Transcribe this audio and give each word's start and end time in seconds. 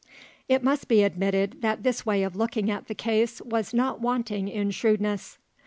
It 0.49 0.63
must 0.63 0.87
be 0.87 1.03
admitted 1.03 1.61
that 1.61 1.83
this 1.83 2.07
way 2.07 2.23
of 2.23 2.35
looking 2.35 2.71
at 2.71 2.87
the 2.87 2.95
case 2.95 3.39
was 3.39 3.71
not 3.71 4.01
wanting 4.01 4.47
in 4.47 4.71
shrewdness. 4.71 5.37